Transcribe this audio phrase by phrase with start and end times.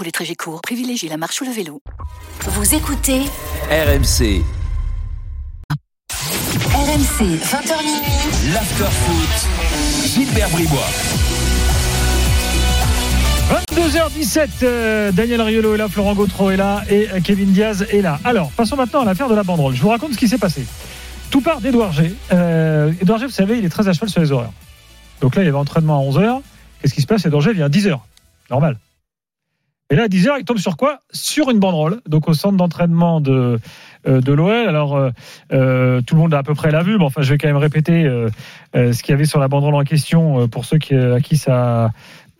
[0.00, 1.82] Pour les trajets courts, privilégiez la marche ou le vélo.
[2.46, 3.20] Vous écoutez
[3.68, 4.42] RMC,
[6.74, 8.54] RMC 20h minuit.
[8.54, 9.48] l'after-foot,
[10.06, 10.88] Gilbert Bribois.
[13.50, 18.00] 22h17, euh, Daniel Riolo est là, Florent Gautreau est là et euh, Kevin Diaz est
[18.00, 18.18] là.
[18.24, 19.74] Alors, passons maintenant à l'affaire de la banderole.
[19.74, 20.64] Je vous raconte ce qui s'est passé.
[21.30, 22.14] Tout part d'Edouard G.
[22.32, 24.52] Euh, Edouard G, vous savez, il est très à cheval sur les horaires.
[25.20, 26.40] Donc là, il y avait entraînement à 11h.
[26.80, 27.26] Qu'est-ce qui se passe?
[27.26, 27.98] Edouard G vient à 10h.
[28.48, 28.78] Normal.
[29.90, 31.00] Et là, à 10h, il tombe sur quoi?
[31.10, 33.58] Sur une banderole, donc au centre d'entraînement de,
[34.06, 34.68] euh, de l'OL.
[34.68, 35.10] Alors, euh,
[35.52, 37.48] euh, tout le monde a à peu près l'a vu, mais enfin, je vais quand
[37.48, 38.08] même répéter
[38.74, 41.90] ce qu'il y avait sur la banderole en question pour ceux à qui ça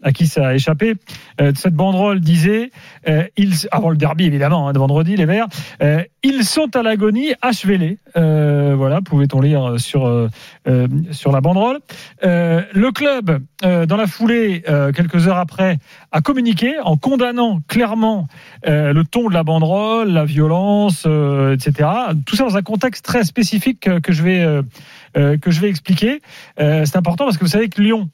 [0.03, 0.95] à qui ça a échappé.
[1.41, 2.71] Euh, cette banderole disait,
[3.09, 5.49] euh, ils, avant le derby évidemment, hein, de vendredi, les Verts,
[5.83, 7.97] euh, ils sont à l'agonie, HVL.
[8.15, 10.29] Voilà, pouvait-on lire sur,
[11.11, 11.81] sur la banderole.
[12.23, 14.63] Le club, dans la foulée,
[14.95, 15.79] quelques heures après,
[16.13, 18.29] a communiqué en condamnant clairement
[18.67, 21.89] le ton de la banderole, la violence, etc.
[22.27, 24.61] Tout ça dans un contexte très spécifique que, je vais,
[25.15, 26.21] que je vais expliquer.
[26.59, 28.11] C'est important parce que vous savez que Lyon,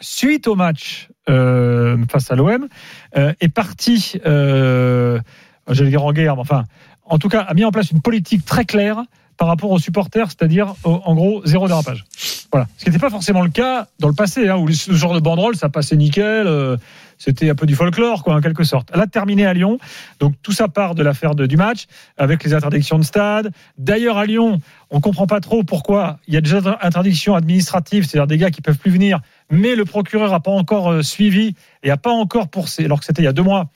[0.00, 2.68] suite au match euh, face à l'OM,
[3.16, 5.20] euh, est parti, euh,
[5.68, 6.64] j'allais dire en guerre, mais enfin,
[7.04, 9.02] en tout cas, a mis en place une politique très claire
[9.36, 12.04] par rapport aux supporters, c'est-à-dire en gros zéro dérapage.
[12.52, 15.14] Voilà, ce qui n'était pas forcément le cas dans le passé, hein, où ce genre
[15.14, 16.46] de banderole, ça passait nickel.
[16.46, 16.76] euh,
[17.16, 18.88] c'était un peu du folklore, quoi, en quelque sorte.
[18.96, 19.78] A terminé à Lyon,
[20.18, 21.84] donc tout ça part de l'affaire du match,
[22.16, 23.52] avec les interdictions de stade.
[23.76, 28.26] D'ailleurs, à Lyon, on comprend pas trop pourquoi il y a déjà interdictions administratives, c'est-à-dire
[28.26, 31.90] des gars qui peuvent plus venir, mais le procureur a pas encore euh, suivi et
[31.90, 33.68] a pas encore pour ces, alors que c'était il y a deux mois,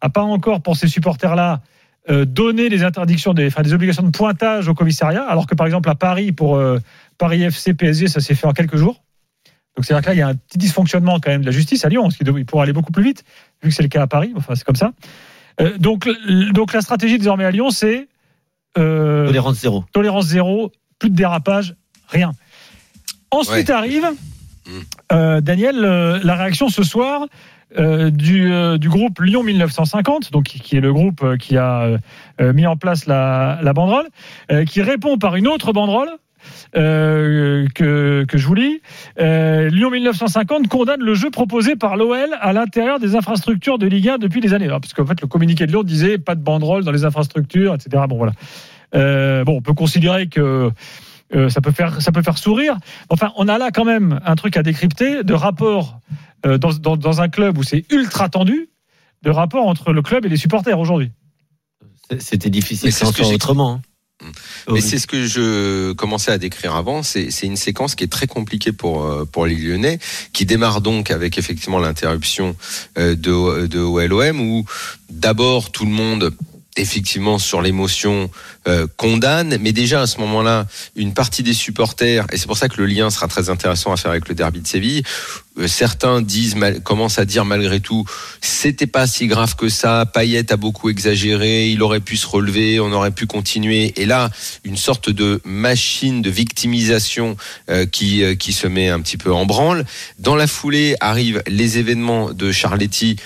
[0.00, 1.60] a pas encore pour ces supporters-là
[2.10, 5.66] euh, donné des interdictions, des, enfin, des obligations de pointage au commissariat, alors que par
[5.66, 6.78] exemple à Paris pour euh,
[7.18, 9.02] Paris FC PSG, ça s'est fait en quelques jours.
[9.76, 11.84] Donc c'est-à-dire que là, il y a un petit dysfonctionnement quand même de la justice
[11.84, 13.24] à Lyon, ce qui doit- il pourrait aller beaucoup plus vite,
[13.62, 14.32] vu que c'est le cas à Paris.
[14.36, 14.92] Enfin, c'est comme ça.
[15.60, 16.08] Euh, donc,
[16.52, 18.08] donc la stratégie désormais à Lyon, c'est
[18.78, 19.84] euh, Tolérance zéro.
[19.92, 21.74] tolérance zéro, plus de dérapage,
[22.08, 22.32] rien.
[23.30, 23.74] Ensuite Ouais.
[23.74, 24.06] arrive.
[25.12, 27.26] Euh, Daniel, euh, la réaction ce soir
[27.78, 31.98] euh, du, groupe Lyon 1950, donc qui, est le groupe qui a
[32.40, 34.08] mis en place la, banderole,
[34.66, 36.10] qui répond par une autre banderole.
[36.74, 38.82] que, je vous lis.
[39.18, 44.18] Lyon 1950 condamne le jeu proposé par l'OL à l'intérieur des infrastructures de Ligue 1
[44.18, 44.68] depuis des années.
[44.68, 48.04] Parce qu'en fait, le communiqué de Lyon disait pas de banderole dans les infrastructures, etc.
[48.06, 48.32] Bon, voilà.
[49.44, 50.70] Bon, on peut considérer que
[51.34, 52.76] euh, ça peut faire ça peut faire sourire.
[53.08, 56.00] Enfin, on a là quand même un truc à décrypter de rapport
[56.46, 58.68] euh, dans, dans, dans un club où c'est ultra tendu,
[59.22, 61.10] de rapport entre le club et les supporters aujourd'hui.
[62.18, 63.74] C'était difficile que faire autrement.
[63.74, 63.80] hein.
[64.70, 67.02] Mais c'est ce que je commençais à décrire avant.
[67.02, 69.98] C'est une séquence qui est très compliquée pour euh, pour les Lyonnais,
[70.32, 72.54] qui démarre donc avec effectivement l'interruption
[72.96, 74.64] de de OLOM où
[75.10, 76.32] d'abord tout le monde
[76.76, 78.30] effectivement sur l'émotion
[78.66, 80.66] euh, condamne, mais déjà à ce moment-là,
[80.96, 83.96] une partie des supporters, et c'est pour ça que le lien sera très intéressant à
[83.96, 85.02] faire avec le derby de Séville,
[85.51, 88.04] euh, certains disent, commencent à dire malgré tout,
[88.40, 92.80] c'était pas si grave que ça, Payet a beaucoup exagéré, il aurait pu se relever,
[92.80, 94.30] on aurait pu continuer, et là,
[94.64, 97.36] une sorte de machine de victimisation
[97.70, 99.84] euh, qui, euh, qui se met un petit peu en branle.
[100.18, 103.16] Dans la foulée arrivent les événements de Charletti,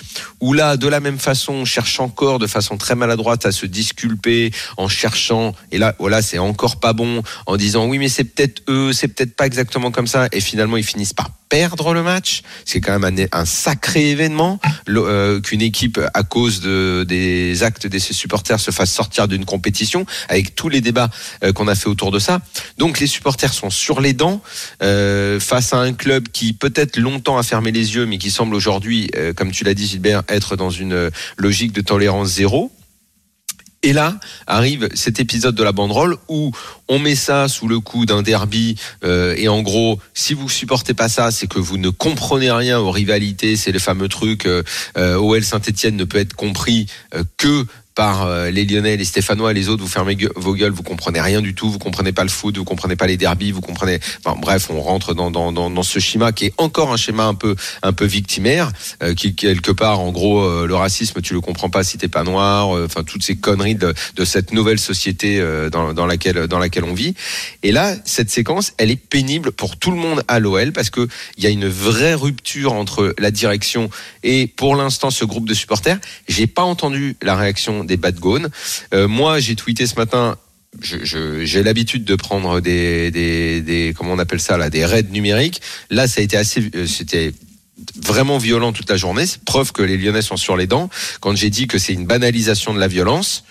[0.41, 3.67] où là, de la même façon, on cherche encore de façon très maladroite à se
[3.67, 8.25] disculper en cherchant, et là, voilà, c'est encore pas bon, en disant oui, mais c'est
[8.25, 12.03] peut-être eux, c'est peut-être pas exactement comme ça, et finalement, ils finissent par perdre le
[12.03, 12.43] match.
[12.65, 14.59] C'est quand même un, sacré événement
[14.89, 19.45] euh, qu'une équipe, à cause de, des actes de ses supporters, se fasse sortir d'une
[19.45, 21.11] compétition, avec tous les débats
[21.45, 22.41] euh, qu'on a fait autour de ça.
[22.79, 24.43] Donc les supporters sont sur les dents
[24.83, 28.55] euh, face à un club qui peut-être longtemps a fermé les yeux, mais qui semble
[28.55, 32.73] aujourd'hui, comme tu l'as dit Gilbert, être dans une logique de tolérance zéro.
[33.87, 34.19] Et là
[34.49, 36.51] arrive cet épisode de la banderole où
[36.89, 38.75] on met ça sous le coup d'un derby
[39.05, 42.81] euh, et en gros, si vous supportez pas ça, c'est que vous ne comprenez rien
[42.81, 43.55] aux rivalités.
[43.55, 44.65] C'est le fameux truc euh,
[44.99, 47.65] euh, OL Saint-Etienne ne peut être compris euh, que
[47.97, 51.41] par euh, les Lyonnais, les Stéphanois les autres, vous fermez vos gueules, vous comprenez rien
[51.41, 53.99] du tout, vous comprenez pas le foot, vous comprenez pas les derbies, vous comprenez.
[54.23, 57.93] Enfin, bref, on rentre dans, ce schéma qui est encore un schéma un peu un
[57.93, 58.71] peu victimaire,
[59.03, 62.09] euh, qui quelque part, en gros, euh, le racisme, tu le comprends pas si t'es
[62.09, 62.69] pas noir.
[62.69, 63.95] Enfin, toutes ces conneries de,
[64.25, 67.15] cette nouvelle société dans, dans laquelle dans laquelle on vit.
[67.63, 71.09] Et là, cette séquence, elle est pénible pour tout le monde à l'OL parce que
[71.39, 73.89] il y a une vraie rupture entre la direction
[74.23, 75.99] et pour l'instant ce groupe de supporters.
[76.29, 78.51] J'ai pas entendu la réaction des Bad Gone.
[78.95, 80.37] Euh, moi, j'ai tweeté ce matin.
[80.83, 85.63] J'ai l'habitude de prendre des, des, des, comment on appelle ça là, des raids numériques.
[85.89, 87.33] Là, ça a été assez, euh, c'était
[88.03, 89.25] vraiment violent toute la journée.
[89.45, 90.91] Preuve que les Lyonnais sont sur les dents.
[91.21, 93.45] Quand j'ai dit que c'est une banalisation de la violence,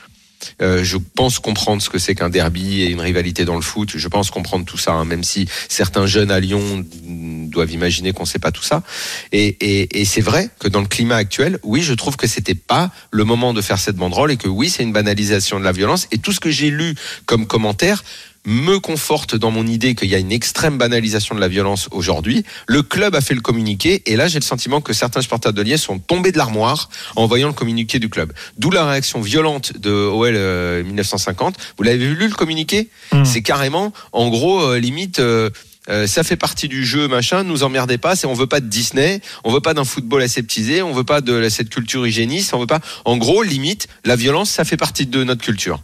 [0.61, 3.93] euh, je pense comprendre ce que c'est qu'un derby et une rivalité dans le foot.
[3.95, 8.25] Je pense comprendre tout ça, hein, même si certains jeunes à Lyon doivent imaginer qu'on
[8.25, 8.83] sait pas tout ça.
[9.31, 12.55] Et, et, et c'est vrai que dans le climat actuel, oui, je trouve que c'était
[12.55, 15.71] pas le moment de faire cette banderole et que oui, c'est une banalisation de la
[15.71, 16.07] violence.
[16.11, 16.95] Et tout ce que j'ai lu
[17.25, 18.03] comme commentaire
[18.45, 22.43] me conforte dans mon idée qu'il y a une extrême banalisation de la violence aujourd'hui.
[22.67, 25.61] Le club a fait le communiqué et là j'ai le sentiment que certains supporters de
[25.61, 28.33] Liège sont tombés de l'armoire en voyant le communiqué du club.
[28.57, 31.55] D'où la réaction violente de OL euh, 1950.
[31.77, 33.23] Vous l'avez lu le communiqué Hmm.
[33.25, 35.19] C'est carrément, en gros, euh, limite.
[35.19, 35.49] euh,
[35.89, 37.43] euh, ça fait partie du jeu, machin.
[37.43, 38.15] Nous emmerdez pas.
[38.15, 41.21] C'est on veut pas de Disney, on veut pas d'un football aseptisé, on veut pas
[41.21, 42.79] de cette culture hygiéniste, on veut pas.
[43.05, 45.83] En gros, limite, la violence, ça fait partie de notre culture.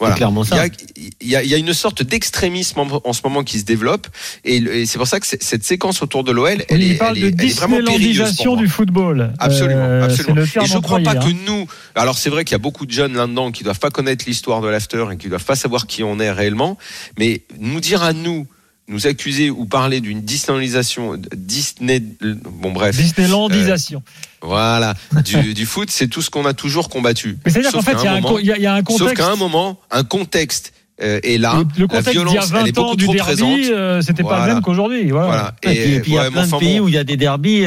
[0.00, 0.14] Voilà.
[0.14, 0.62] clairement Il y ça.
[0.62, 0.66] a,
[1.20, 3.64] il y a- il y a une sorte d'extrémisme en, en ce moment qui se
[3.64, 4.06] développe,
[4.44, 7.42] et, c'est pour ça que cette séquence autour de l'OL, elle, est, parle elle de
[7.42, 8.62] elle est vraiment périlleuse pour Disneylandisation moi.
[8.62, 9.32] du football.
[9.38, 10.42] Absolument, Euh, absolument.
[10.42, 11.66] Et je crois pas que nous.
[11.94, 14.60] Alors c'est vrai qu'il y a beaucoup de jeunes là-dedans qui doivent pas connaître l'histoire
[14.60, 16.78] de l'after et qui doivent pas savoir qui on est réellement.
[17.18, 18.46] Mais nous dire à nous,
[18.88, 24.02] nous accuser ou parler d'une Disneylandisation, Disney, bon bref, Disneylandisation.
[24.42, 24.94] voilà,
[25.24, 27.38] du, du foot, c'est tout ce qu'on a toujours combattu.
[27.44, 28.62] Mais c'est-à-dire qu'en Sauf fait, il y, a un moment- co- il y a- il
[28.62, 29.16] y a un Sauf contexte.
[29.16, 31.54] qu'à un moment, un contexte euh, est là.
[31.54, 33.14] le, le contexte la d'il y a violence, elle est 20 ans beaucoup du trop
[33.14, 33.58] derby, présente.
[33.70, 35.10] euh, c'était pas le même qu'aujourd'hui.
[35.10, 35.26] Voilà.
[35.26, 35.54] Voilà.
[35.62, 36.84] Et, puis, et puis, il y a plein de enfin, pays bon.
[36.86, 37.64] où il y a des derbies.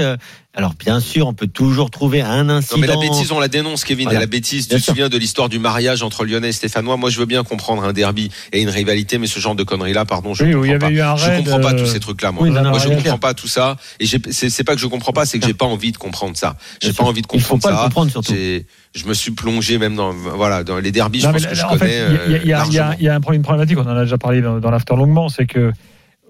[0.54, 2.76] Euh, alors bien sûr, on peut toujours trouver un incident.
[2.78, 4.06] Non mais la bêtise, on la dénonce, Kevin.
[4.06, 4.20] Voilà.
[4.20, 4.92] Et la bêtise, tu Bien te sûr.
[4.94, 7.94] souviens de l'histoire du mariage entre Lyonnais et Stéphanois Moi, je veux bien comprendre un
[7.94, 10.70] derby et une rivalité, mais ce genre de conneries-là, pardon, je Oui, ne y comprends
[10.72, 10.92] avait pas.
[10.92, 12.44] eu un je comprends pas euh, tous ces trucs-là, moi.
[12.44, 13.78] oui, non, non, moi, je rien comprends pas tout ça.
[14.00, 16.56] Et c'est pas que je comprends pas, c'est que j'ai pas envie de comprendre ça.
[16.82, 17.06] J'ai pas sûr.
[17.06, 17.84] envie de Il faut comprendre pas le ça.
[17.84, 18.34] comprendre surtout.
[18.94, 21.22] Je me suis plongé même dans, voilà, dans les derbies.
[21.22, 21.78] Je Non, pense mais que je connais.
[21.78, 24.60] fait, il y a- euh, un problème- une problématique, on en a déjà parlé dans,
[24.60, 25.72] dans l'after longuement, c'est que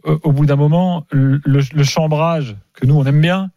[0.07, 3.49] euh, au bout d'un moment, le, le chambrage que nous on aime bien,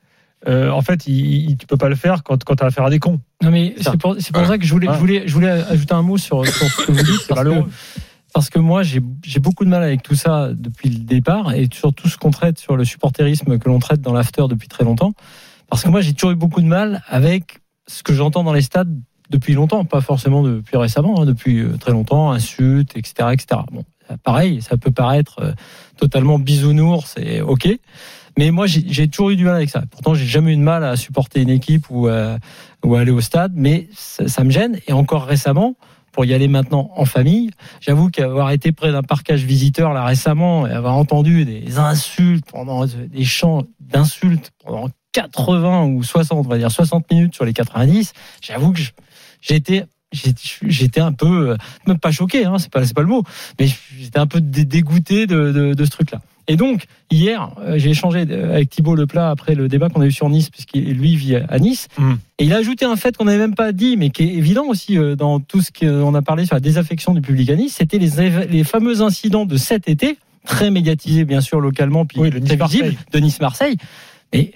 [0.49, 2.85] euh, en fait, il, il- tu peux pas le faire quand, quand tu as affaire
[2.85, 3.21] à des cons.
[3.43, 4.15] Non mais c'est pour,
[4.47, 6.93] ça que je voulais, je voulais, je voulais ajouter un mot sur, sur ce que
[6.93, 7.27] vous dites.
[7.29, 7.51] Parce, que,
[8.33, 9.01] parce que moi, j'ai
[9.41, 12.59] beaucoup de mal avec tout ça depuis le départ et sur tout ce qu'on traite
[12.59, 15.13] sur le supporterisme que l'on traite dans l'after depuis très longtemps.
[15.71, 18.63] Parce que moi, j'ai toujours eu beaucoup de mal avec ce que j'entends dans les
[18.63, 18.95] stades
[19.31, 23.61] depuis longtemps, pas forcément depuis récemment, hein, depuis euh, très longtemps, insultes, etc., etc.
[23.73, 23.85] Bon,
[24.23, 25.53] pareil, ça peut paraître euh,
[25.99, 27.69] totalement bisounours, c'est ok.
[28.37, 29.85] Mais moi, j'ai toujours eu du mal avec ça.
[29.91, 32.37] Pourtant, j'ai jamais eu de mal à supporter une équipe ou, à-
[32.85, 34.79] à aller au stade, mais ça, me gêne.
[34.89, 35.77] Et encore récemment,
[36.11, 40.67] pour y aller maintenant en famille, j'avoue qu'avoir été près d'un parcage visiteur là récemment
[40.67, 46.59] et avoir entendu des insultes pendant des chants d'insultes pendant 80 ou 60, on va
[46.59, 48.13] dire 60 minutes sur les 90,
[48.43, 48.81] j'avoue que
[49.41, 51.57] j'étais j'étais un peu euh,
[51.87, 53.23] même pas choqué hein, c'est pas c'est pas le mot
[53.59, 53.67] mais
[53.99, 57.79] j'étais un peu dé- dégoûté de, de, de ce truc là et donc hier euh,
[57.79, 61.17] j'ai échangé avec Thibault Leplat après le débat qu'on a eu sur Nice puisqu'il lui
[61.17, 62.13] vit à Nice Mm.
[62.39, 64.65] et il a ajouté un fait qu'on n'avait même pas dit mais qui est évident
[64.67, 67.77] aussi euh, dans tout ce qu'on a parlé sur la désaffection du public à Nice
[67.79, 72.31] c'était les, les fameux incidents de cet été très médiatisés bien sûr localement puis Oui,
[72.31, 73.77] le très visibles de Nice-Marseille
[74.33, 74.53] mais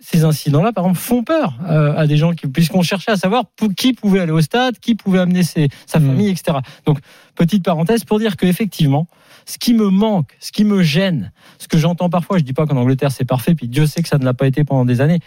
[0.00, 3.44] ces incidents-là, par exemple, font peur euh, à des gens qui, puisqu'on cherchait à savoir
[3.56, 6.06] pour qui pouvait aller au stade, qui pouvait amener ses, sa Mm.
[6.06, 6.58] famille, etc.
[6.86, 6.98] Donc,
[7.34, 9.06] petite parenthèse pour dire que effectivement,
[9.44, 12.66] ce qui me manque, ce qui me gêne, ce que j'entends parfois, je dis pas
[12.66, 15.00] qu'en Angleterre c'est parfait, puis Dieu sait que ça ne l'a pas été pendant des
[15.00, 15.20] années,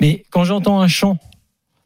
[0.00, 1.18] mais quand j'entends un chant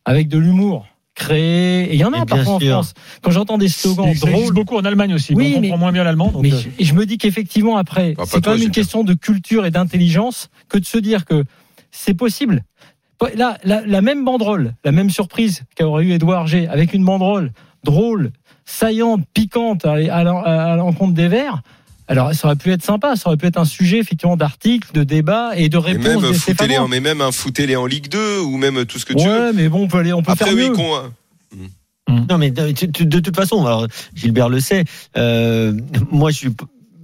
[0.04, 2.60] avec de l'humour créé, et il y en a parfois en.
[2.60, 5.34] France, quand j'entends des slogans Ça drôles, beaucoup en Allemagne aussi.
[5.34, 6.28] Oui, mais on mais- comprend moins bien l'allemand.
[6.28, 8.70] donc, mais euh, je, je me dis qu'effectivement, après, Bah, pas c'est quand même une
[8.70, 11.44] question de culture et d'intelligence que de se dire que
[11.90, 12.62] c'est possible.
[13.34, 17.52] Là, la, la même banderole, la même surprise qu'aurait eu Edouard G, avec une banderole
[17.84, 18.30] drôle,
[18.64, 21.60] saillante, piquante à, à l'en- à l'encontre des Verts.
[22.08, 25.04] Alors, ça aurait pu être sympa, ça aurait pu être un sujet effectivement d'article, de
[25.04, 28.40] débat et de Et réponse même foutez-les en, mais même un foutez-les en Ligue 2
[28.40, 29.46] ou même tout ce que tu veux.
[29.48, 30.74] Ouais, mais bon, on peut aller, on peut Après, faire oui, mieux.
[30.74, 31.12] qu'on-
[32.28, 34.84] Non, mais de, tu- de toute façon, alors, Gilbert le sait.
[35.16, 35.72] euh,
[36.10, 36.50] moi, je suis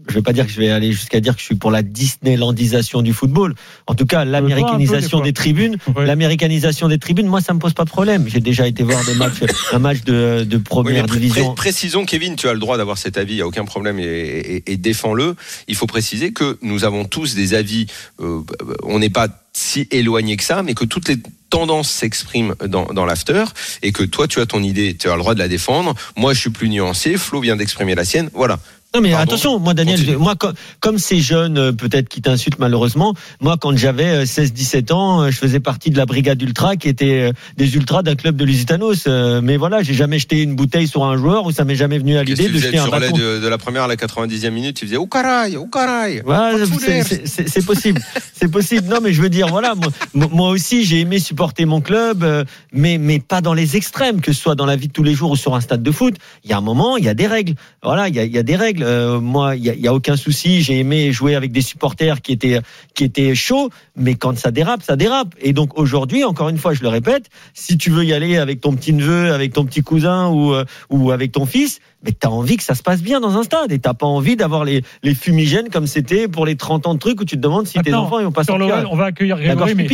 [0.09, 1.83] je vais pas dire que je vais aller jusqu'à dire que je suis pour la
[1.83, 3.55] Disneylandisation du football.
[3.87, 6.07] En tout cas, l'américanisation des tribunes, Ouais.
[6.07, 8.27] l'américanisation des tribunes, moi, ça me pose pas de problème.
[8.29, 9.41] J'ai déjà été voir des matchs,
[9.73, 11.47] un match de, de Oui, mais première division.
[11.55, 13.99] pré- précisons, Kevin, tu as le droit d'avoir cet avis, il n'y a aucun problème
[13.99, 15.37] et, et- et défends-le.
[15.69, 17.87] Il faut préciser que nous avons tous des avis,
[18.21, 18.41] euh,
[18.83, 21.17] on n'est pas si éloigné que ça, mais que toutes les
[21.49, 23.45] tendances s'expriment dans, dans l'after
[23.83, 25.95] et que toi, tu as ton idée, tu as le droit de la défendre.
[26.17, 28.29] Moi, je suis plus nuancé, Flo vient d'exprimer la sienne.
[28.35, 28.59] Voilà.
[28.97, 29.25] Non mais Pardon.
[29.33, 33.13] attention, moi Daniel, je- moi co- comme ces jeunes euh, peut-être qui t'insultent malheureusement,
[33.43, 37.29] moi quand j'avais 16-17 ans, euh, je faisais partie de la brigade ultra qui était
[37.29, 39.07] euh, des ultras d'un club de Lusitanos.
[39.07, 41.99] Euh, Mais voilà, j'ai jamais jeté une bouteille sur un joueur ou ça m'est jamais
[41.99, 43.19] venu à l'idée de jeter un relais bâton.
[43.19, 45.57] de, de la première à la 90e minute, tu faisais au caraï.
[45.57, 48.01] Ouais, Pas de c'est- possible,
[48.33, 48.89] c'est possible.
[48.89, 52.45] Non, mais je veux dire, voilà, moi, moi aussi, j'ai aimé supporter mon club, euh,
[52.73, 55.13] mais mais pas dans les extrêmes, que ce soit dans la vie de tous les
[55.15, 56.15] jours ou sur un stade de foot.
[56.45, 57.55] Il y a un moment, il y a des règles.
[57.83, 58.85] Voilà, il y a, il y a des règles.
[58.87, 60.63] Euh, moi, il y a, il y a aucun souci.
[60.63, 62.61] J'ai aimé jouer avec des supporters qui étaient
[62.95, 65.35] qui étaient chauds, mais quand ça dérape, ça dérape.
[65.41, 68.61] Et donc aujourd'hui, encore une fois, je le répète, si tu veux y aller avec
[68.61, 72.29] ton petit neveu, avec ton petit cousin ou euh, ou avec ton fils, mais t'as
[72.29, 74.83] envie que ça se passe bien dans un stade et t'as pas envie d'avoir les,
[75.03, 77.79] les fumigènes comme c'était pour les 30 ans de trucs où tu te demandes si
[77.81, 79.89] tes enfants ils vont pas Sur l'OL, on va accueillir Grégory, mais.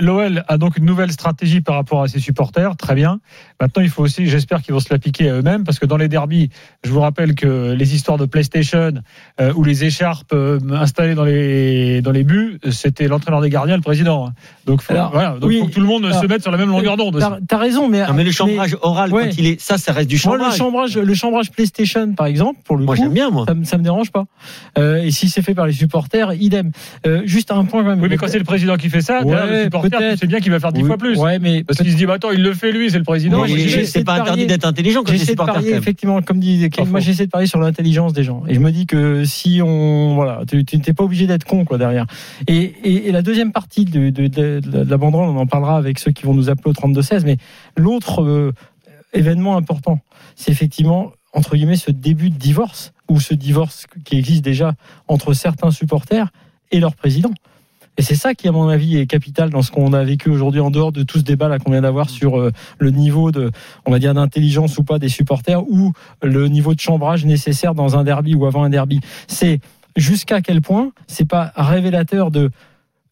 [0.00, 3.20] L'OL a donc une nouvelle stratégie par rapport à ses supporters, très bien.
[3.60, 6.08] Maintenant, il faut aussi, j'espère qu'ils vont se l'appliquer à eux-mêmes, parce que dans les
[6.08, 6.50] derbies,
[6.84, 8.92] je vous rappelle que les histoires de PlayStation
[9.40, 13.76] euh, ou les écharpes euh, installées dans les dans les buts, c'était l'entraîneur des gardiens,
[13.76, 14.30] le président.
[14.66, 15.58] Donc, faut, Alors, voilà, donc oui.
[15.60, 17.16] faut que tout le monde Alors, se mette sur la même longueur d'onde.
[17.16, 17.26] aussi.
[17.48, 19.24] T'as raison, mais Non, mais le chambrage oral, ouais.
[19.30, 20.96] quand il est, ça, ça reste du Moi, le chambrage.
[20.98, 23.44] le chambrage PlayStation, par exemple, pour le Moi, coup, j'aime bien, moi.
[23.48, 24.24] ça, me- ça me dérange pas.
[24.78, 26.72] Euh, et si c'est fait par les supporters, idem.
[27.06, 28.00] Euh, juste un point quand même.
[28.02, 30.26] Oui, mais quand c'est le président qui fait ça, derrière, le Ouais, supporter, tu sais
[30.26, 31.16] bien qu'il va faire dix Oui, fois plus.
[31.18, 33.45] Ouais, mais Parce qu'il se dit, bah attends, il le fait lui, c'est le président.
[33.84, 37.30] C'est pas interdit d'être intelligent quand J'essaie de parier effectivement, comme dit moi j'essaie de
[37.30, 38.42] parier sur l'intelligence des gens.
[38.48, 41.64] Et je me dis que si on, voilà, tu tu n'es pas obligé d'être con
[41.64, 42.06] quoi derrière.
[42.46, 45.76] Et, et, et la deuxième partie de, de, de, de la banderole, on en parlera
[45.76, 47.24] avec ceux qui vont nous appeler au 32-16.
[47.24, 47.36] Mais
[47.76, 48.52] l'autre euh,
[49.12, 50.00] événement important,
[50.34, 54.74] c'est effectivement entre guillemets ce début de divorce ou ce divorce qui existe déjà
[55.06, 56.30] entre certains supporters
[56.70, 57.32] et leur président.
[57.98, 60.60] Et c'est ça qui, à mon avis, est capital dans ce qu'on a vécu aujourd'hui,
[60.60, 63.50] en dehors de tout ce débat là qu'on vient d'avoir sur euh, le niveau de,
[63.86, 67.96] on va dire, d'intelligence ou pas des supporters, ou le niveau de chambrage nécessaire dans
[67.96, 69.00] un derby ou avant un derby.
[69.28, 69.60] C'est
[69.96, 72.50] jusqu'à quel point c'est pas révélateur de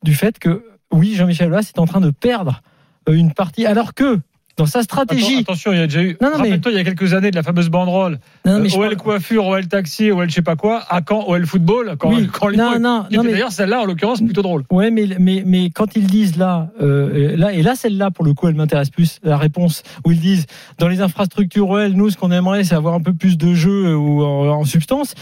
[0.02, 2.60] du fait que oui, Jean-Michel Aulas est en train de perdre
[3.08, 4.20] euh, une partie, alors que
[4.56, 5.24] dans sa stratégie.
[5.24, 6.16] Attends, attention, il y a déjà eu.
[6.20, 8.18] Non, non, mais- Rappelle-toi, il y a quelques années de la fameuse banderole.
[8.44, 10.82] Non, mais je OL parle- coiffure, OL taxi, OL je sais pas quoi.
[10.88, 12.28] À quand OL football quand, Oui.
[12.32, 14.64] quand les Non, non, non, mais- D'ailleurs, celle-là, en l'occurrence, plutôt drôle.
[14.70, 18.32] Ouais, mais, mais, mais quand ils disent là, euh, là, et là, celle-là, pour le
[18.34, 20.46] coup, elle m'intéresse plus, la réponse, où ils disent,
[20.78, 23.86] dans les infrastructures OL, nous, ce qu'on aimerait, c'est avoir un peu plus de jeu
[23.86, 25.14] euh, ou en, en substance.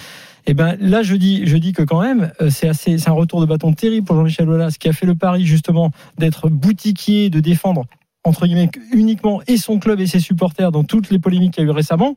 [0.46, 3.12] Et ben là, je dis, je dis que quand même, euh, c'est assez, c'est un
[3.12, 7.30] retour de bâton terrible pour Jean-Michel Aulas, qui a fait le pari justement d'être boutiquier,
[7.30, 7.84] de défendre
[8.24, 11.66] entre guillemets uniquement et son club et ses supporters dans toutes les polémiques qu'il y
[11.66, 12.14] a eu récemment.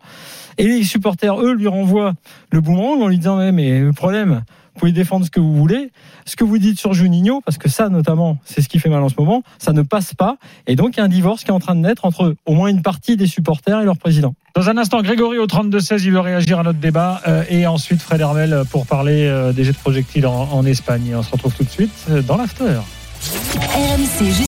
[0.58, 2.14] Et les supporters, eux, lui renvoient
[2.52, 4.44] le boomerang en lui disant mais, mais le problème,
[4.76, 5.92] vous pouvez défendre ce que vous voulez,
[6.26, 9.02] ce que vous dites sur Juninho, parce que ça notamment, c'est ce qui fait mal
[9.02, 10.38] en ce moment, ça ne passe pas.
[10.68, 12.54] Et donc il y a un divorce qui est en train de naître entre au
[12.54, 14.36] moins une partie des supporters et leur président.
[14.54, 17.22] Dans un instant, Grégory au 32-16, il veut réagir à notre débat.
[17.28, 21.08] euh, et ensuite, Fred Hermel pour parler euh, des jets de projectiles en, en Espagne.
[21.08, 22.80] Et on se retrouve tout de suite euh, dans l'after.
[23.76, 24.32] RMC